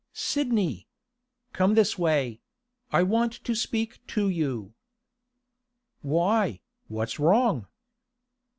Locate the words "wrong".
7.19-7.67